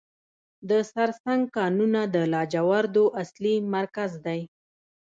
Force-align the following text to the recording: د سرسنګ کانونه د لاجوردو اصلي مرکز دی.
د 0.69 0.71
سرسنګ 0.91 1.43
کانونه 1.57 2.01
د 2.13 2.15
لاجوردو 2.33 3.03
اصلي 3.21 3.55
مرکز 3.75 4.11
دی. 4.25 4.41